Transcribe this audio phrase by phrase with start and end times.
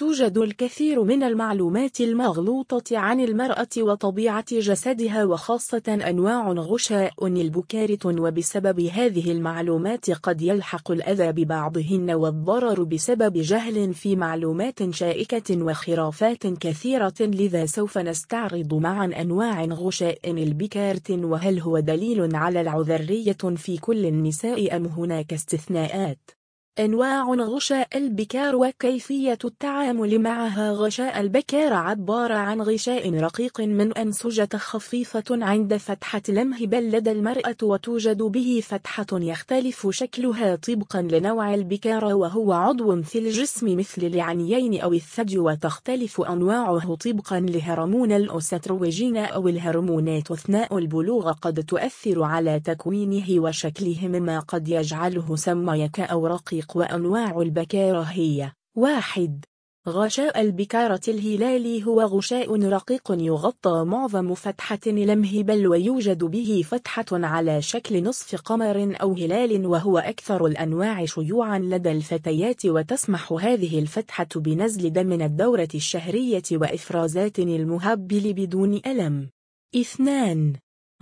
[0.00, 9.32] توجد الكثير من المعلومات المغلوطة عن المرأة وطبيعة جسدها وخاصة أنواع غشاء البكارة وبسبب هذه
[9.32, 17.14] المعلومات قد يلحق الأذى ببعضهن والضرر بسبب جهل في معلومات شائكة وخرافات كثيرة.
[17.20, 24.76] لذا سوف نستعرض معا أنواع غشاء البكارة وهل هو دليل على العذرية في كل النساء
[24.76, 26.39] أم هناك استثناءات؟
[26.80, 30.72] أنواع غشاء البكار وكيفية التعامل معها.
[30.72, 38.22] غشاء البكار عبارة عن غشاء رقيق من أنسجة خفيفة عند فتحة المهبل لدى المرأة وتوجد
[38.22, 45.38] به فتحة يختلف شكلها طبقا لنوع البكار وهو عضو في الجسم مثل العنيين أو الثدي
[45.38, 50.30] وتختلف أنواعه طبقا لهرمون الأستروجين أو الهرمونات.
[50.30, 56.69] أثناء البلوغ قد تؤثر على تكوينه وشكله مما قد يجعله سميك أو رقيق.
[56.76, 59.44] وأنواع البكارة هي واحد.
[59.88, 68.02] غشاء البكارة الهلالي هو غشاء رقيق يغطى معظم فتحة المهبل ويوجد به فتحة على شكل
[68.02, 75.12] نصف قمر أو هلال وهو أكثر الأنواع شيوعا لدى الفتيات وتسمح هذه الفتحة بنزل دم
[75.12, 79.30] الدورة الشهرية وإفرازات المهبل بدون ألم.
[79.76, 80.52] اثنان.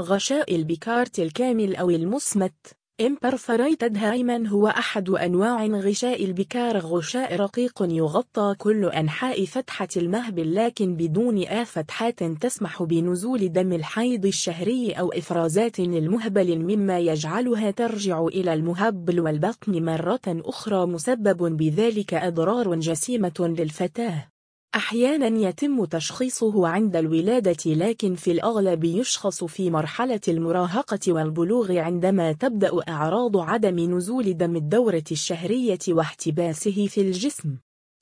[0.00, 2.77] غشاء البكارت الكامل أو المصمت.
[3.02, 10.96] Imperforated هايمن هو أحد أنواع غشاء البكار غشاء رقيق يغطى كل أنحاء فتحة المهبل لكن
[10.96, 18.54] بدون آ فتحات تسمح بنزول دم الحيض الشهري أو إفرازات المهبل مما يجعلها ترجع إلى
[18.54, 24.28] المهبل والبطن مرة أخرى مسبب بذلك أضرار جسيمة للفتاة.
[24.74, 32.80] أحيانا يتم تشخيصه عند الولادة لكن في الأغلب يشخص في مرحلة المراهقة والبلوغ عندما تبدأ
[32.88, 37.58] أعراض عدم نزول دم الدورة الشهرية واحتباسه في الجسم.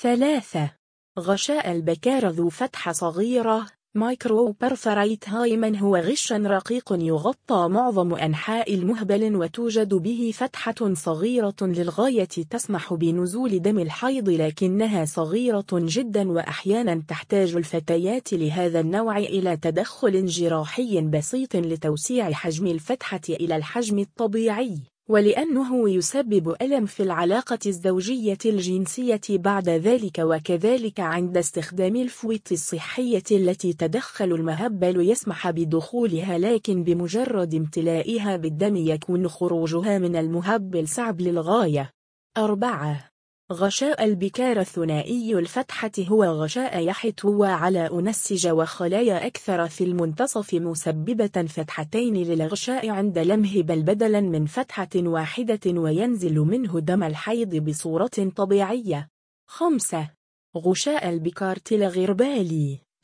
[0.00, 0.70] ثلاثة
[1.18, 9.94] غشاء البكارة ذو فتحة صغيرة microperforate hymen هو غشاء رقيق يغطى معظم أنحاء المهبل وتوجد
[9.94, 18.80] به فتحة صغيرة للغاية تسمح بنزول دم الحيض لكنها صغيرة جدا وأحيانا تحتاج الفتيات لهذا
[18.80, 24.78] النوع إلى تدخل جراحي بسيط لتوسيع حجم الفتحة إلى الحجم الطبيعي.
[25.10, 33.72] ولأنه يسبب ألم في العلاقة الزوجية الجنسية بعد ذلك وكذلك عند استخدام الفويت الصحية التي
[33.72, 41.90] تدخل المهبل يسمح بدخولها لكن بمجرد امتلائها بالدم يكون خروجها من المهبل صعب للغاية.
[42.36, 43.09] أربعة
[43.52, 52.14] غشاء البكار الثنائي الفتحة هو غشاء يحتوي على أنسج وخلايا أكثر في المنتصف مسببة فتحتين
[52.14, 59.08] للغشاء عند لمه بل بدلا من فتحة واحدة وينزل منه دم الحيض بصورة طبيعية.
[59.46, 60.10] 5.
[60.56, 61.72] غشاء البكارت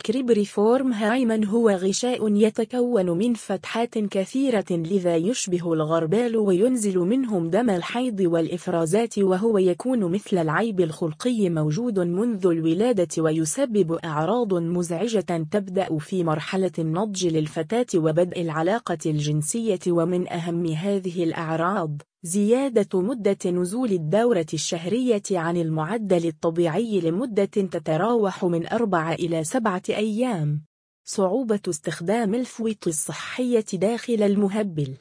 [0.06, 8.20] كريبريفورم هايمن هو غشاء يتكون من فتحات كثيرة لذا يشبه الغربال وينزل منهم دم الحيض
[8.20, 16.72] والإفرازات وهو يكون مثل العيب الخلقي موجود منذ الولادة ويسبب أعراض مزعجة تبدأ في مرحلة
[16.78, 22.02] النضج للفتاة وبدء العلاقة الجنسية ومن أهم هذه الأعراض.
[22.22, 30.64] زيادة مدة نزول الدورة الشهرية عن المعدل الطبيعي لمدة تتراوح من أربع إلى سبعة أيام.
[31.04, 34.96] صعوبة استخدام الفويط الصحية داخل المهبل.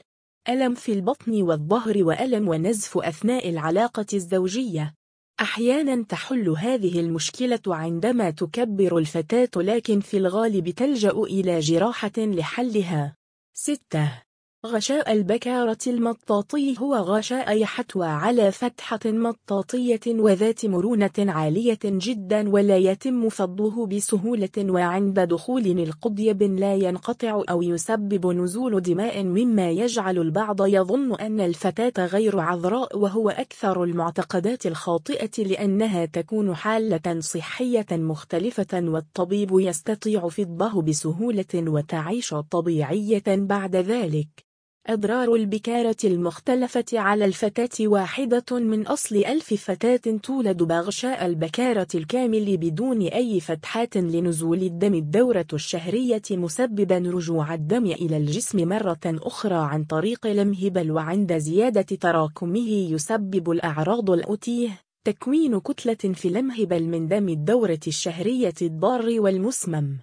[0.50, 4.94] ألم في البطن والظهر وألم ونزف أثناء العلاقة الزوجية.
[5.42, 13.16] أحيانا تحل هذه المشكلة عندما تكبر الفتاة لكن في الغالب تلجأ إلى جراحة لحلها.
[13.54, 14.26] 6.
[14.66, 23.30] غشاء البكارة المطاطي هو غشاء يحتوى على فتحة مطاطية وذات مرونة عالية جدا ولا يتم
[23.30, 31.16] فضه بسهولة وعند دخول القضيب لا ينقطع أو يسبب نزول دماء مما يجعل البعض يظن
[31.16, 40.30] أن الفتاة غير عذراء وهو أكثر المعتقدات الخاطئة لأنها تكون حالة صحية مختلفة والطبيب يستطيع
[40.30, 44.55] فضه بسهولة وتعيش طبيعية بعد ذلك.
[44.88, 53.02] أضرار البكارة المختلفة على الفتاة واحدة من أصل ألف فتاة تولد بغشاء البكارة الكامل بدون
[53.02, 54.94] أي فتحات لنزول الدم.
[54.94, 62.70] الدورة الشهرية مسببا رجوع الدم إلى الجسم مرة أخرى عن طريق المهبل وعند زيادة تراكمه
[62.70, 70.00] يسبب الأعراض الأتيه تكوين كتلة في المهبل من دم الدورة الشهرية الضار والمسمم.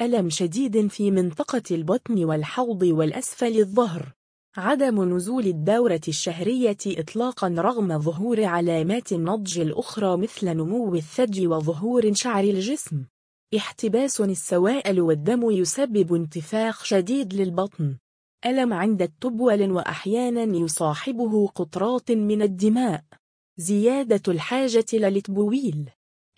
[0.00, 4.15] ألم شديد في منطقة البطن والحوض والأسفل الظهر.
[4.58, 12.44] عدم نزول الدورة الشهرية إطلاقا رغم ظهور علامات النضج الأخرى مثل نمو الثدي وظهور شعر
[12.44, 13.04] الجسم.
[13.56, 17.96] احتباس السوائل والدم يسبب انتفاخ شديد للبطن.
[18.46, 23.04] ألم عند التبول وأحيانا يصاحبه قطرات من الدماء.
[23.56, 25.90] زيادة الحاجة للتبويل.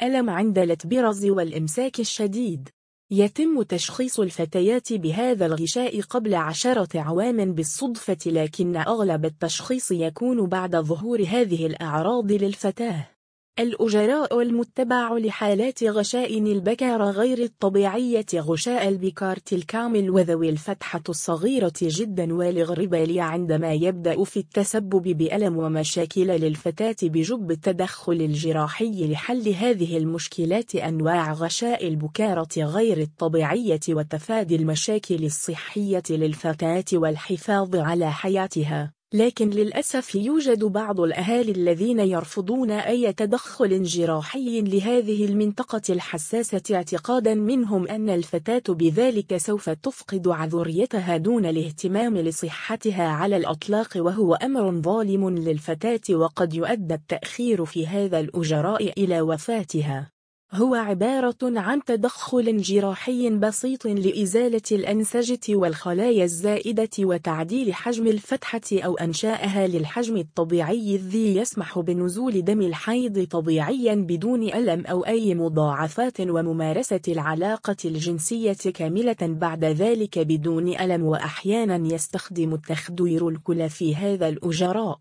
[0.03, 2.69] ألم عند الاتبرز والإمساك الشديد.
[3.11, 11.23] يتم تشخيص الفتيات بهذا الغشاء قبل عشرة عوام بالصدفة لكن أغلب التشخيص يكون بعد ظهور
[11.23, 13.18] هذه الأعراض للفتاة.
[13.59, 23.23] الأجراء المتبع لحالات غشاء البكار غير الطبيعية غشاء البكارت الكامل وذوي الفتحة الصغيرة جدا والغربالية
[23.23, 31.89] عندما يبدأ في التسبب بألم ومشاكل للفتاة بجب التدخل الجراحي لحل هذه المشكلات أنواع غشاء
[31.89, 38.98] البكارة غير الطبيعية وتفادي المشاكل الصحية للفتاة والحفاظ على حياتها.
[39.15, 47.89] لكن للأسف يوجد بعض الأهالي الذين يرفضون أي تدخل جراحي لهذه المنطقة الحساسة اعتقادا منهم
[47.89, 56.17] أن الفتاة بذلك سوف تفقد عذريتها دون الاهتمام لصحتها على الأطلاق وهو أمر ظالم للفتاة
[56.17, 60.18] وقد يؤدى التأخير في هذا الأجراء إلى وفاتها.
[60.53, 69.67] هو عبارة عن تدخل جراحي بسيط لإزالة الأنسجة والخلايا الزائدة وتعديل حجم الفتحة أو أنشائها
[69.67, 77.77] للحجم الطبيعي الذي يسمح بنزول دم الحيض طبيعيا بدون ألم أو أي مضاعفات وممارسة العلاقة
[77.85, 85.01] الجنسية كاملة بعد ذلك بدون ألم وأحيانا يستخدم التخدير الكلى في هذا الأجراء.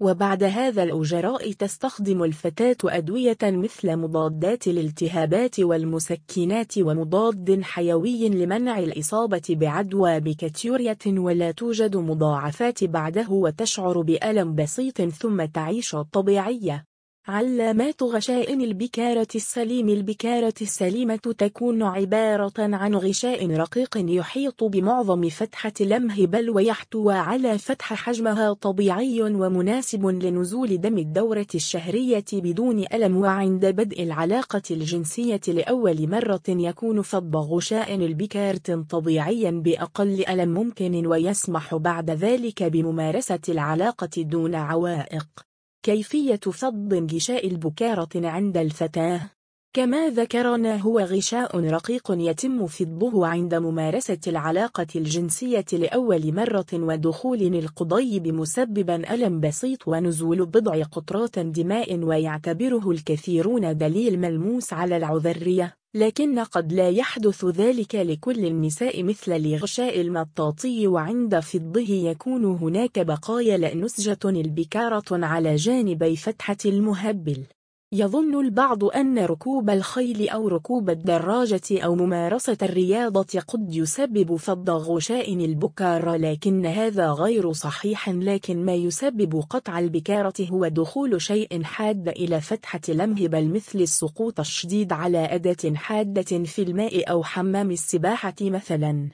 [0.00, 10.20] وبعد هذا الأجراء تستخدم الفتاة أدوية مثل مضادات الالتهابات والمسكنات ومضاد حيوي لمنع الإصابة بعدوى
[10.20, 16.87] بكتيوريا ولا توجد مضاعفات بعده وتشعر بألم بسيط ثم تعيش طبيعية.
[17.28, 19.88] علامات غشاء البكارة السليم.
[19.88, 27.94] البكارة السليمة تكون عبارة عن غشاء رقيق يحيط بمعظم فتحة لمه بل ويحتوى على فتح
[27.94, 33.16] حجمها طبيعي ومناسب لنزول دم الدورة الشهرية بدون ألم.
[33.16, 41.74] وعند بدء العلاقة الجنسية لأول مرة يكون فض غشاء البكارة طبيعيا بأقل ألم ممكن ويسمح
[41.74, 45.47] بعد ذلك بممارسة العلاقة دون عوائق.
[45.82, 49.37] كيفية فض غشاء البكارة عند الفتاة.
[49.72, 58.28] كما ذكرنا هو غشاء رقيق يتم فضه عند ممارسة العلاقة الجنسية لأول مرة ودخول القضيب
[58.28, 66.72] مسببا ألم بسيط ونزول بضع قطرات دماء ويعتبره الكثيرون دليل ملموس على العذرية لكن قد
[66.72, 75.26] لا يحدث ذلك لكل النساء مثل لغشاء المطاطي وعند فضه يكون هناك بقايا لأنسجة البكارة
[75.26, 77.44] على جانبي فتحة المهبل.
[77.92, 85.34] يظن البعض أن ركوب الخيل أو ركوب الدراجة أو ممارسة الرياضة قد يسبب فض غشاء
[85.34, 92.40] البكار لكن هذا غير صحيح لكن ما يسبب قطع البكارة هو دخول شيء حاد إلى
[92.40, 92.80] فتحة
[93.26, 99.08] بل مثل السقوط الشديد على أداة حادة في الماء أو حمام السباحة مثلا.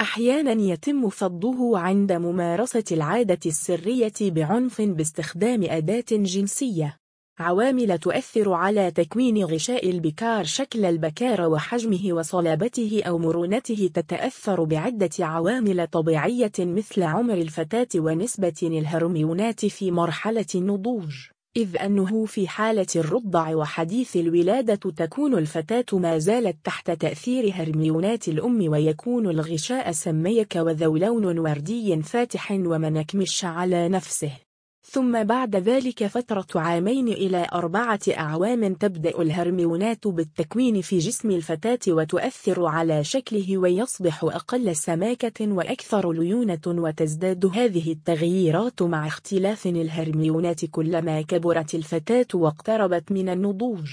[0.00, 6.98] أحيانا يتم فضه عند ممارسة العادة السرية بعنف باستخدام أداة جنسية.
[7.40, 15.86] عوامل تؤثر على تكوين غشاء البكار شكل البكار وحجمه وصلابته أو مرونته تتأثر بعدة عوامل
[15.86, 21.12] طبيعية مثل عمر الفتاة ونسبة الهرمونات في مرحلة النضوج.
[21.56, 28.68] إذ أنه في حالة الرضع وحديث الولادة تكون الفتاة ما زالت تحت تأثير هرمونات الأم
[28.70, 34.47] ويكون الغشاء سميك وذو لون وردي فاتح ومنكمش على نفسه.
[34.90, 42.66] ثم بعد ذلك فترة عامين إلى أربعة أعوام تبدأ الهرمونات بالتكوين في جسم الفتاة وتؤثر
[42.66, 51.74] على شكله ويصبح أقل سماكة وأكثر ليونة وتزداد هذه التغييرات مع اختلاف الهرمونات كلما كبرت
[51.74, 53.90] الفتاة واقتربت من النضوج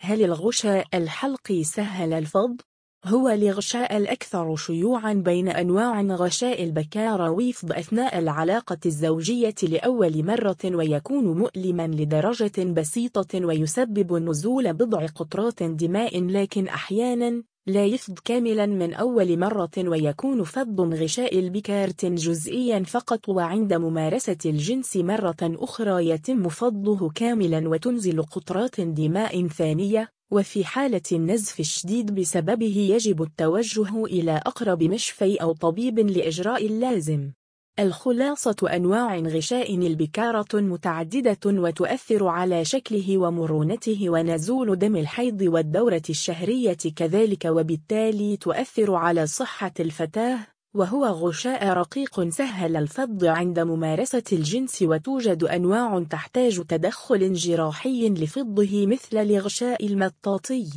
[0.00, 2.60] هل الغشاء الحلقي سهل الفض؟
[3.04, 11.38] هو الغشاء الأكثر شيوعا بين أنواع غشاء البكارة ويفض أثناء العلاقة الزوجية لأول مرة ويكون
[11.38, 19.38] مؤلما لدرجة بسيطة ويسبب نزول بضع قطرات دماء لكن أحيانا لا يفض كاملا من أول
[19.38, 27.68] مرة ويكون فض غشاء البكارة جزئيا فقط وعند ممارسة الجنس مرة أخرى يتم فضه كاملا
[27.68, 35.52] وتنزل قطرات دماء ثانية وفي حالة النزف الشديد بسببه يجب التوجه إلى أقرب مشفي أو
[35.52, 37.32] طبيب لإجراء اللازم.
[37.78, 47.44] الخلاصة أنواع غشاء البكارة متعددة وتؤثر على شكله ومرونته ونزول دم الحيض والدورة الشهرية كذلك
[47.44, 50.46] وبالتالي تؤثر على صحة الفتاة.
[50.74, 59.16] وهو غشاء رقيق سهل الفض عند ممارسة الجنس وتوجد أنواع تحتاج تدخل جراحي لفضه مثل
[59.16, 60.70] الغشاء المطاطي.